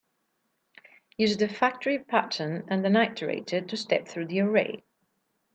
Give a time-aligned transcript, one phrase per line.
[1.15, 4.83] Use the factory pattern and an iterator to step through the array.